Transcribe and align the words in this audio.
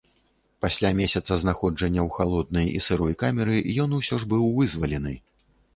Пасля 0.65 0.89
месяца 0.99 1.31
знаходжання 1.43 2.01
ў 2.07 2.15
халоднай 2.17 2.67
і 2.81 2.85
сырой 2.89 3.13
камеры, 3.27 3.55
ён 3.87 3.99
усё 4.01 4.15
ж 4.25 4.33
быў 4.35 4.53
вызвалены. 4.59 5.13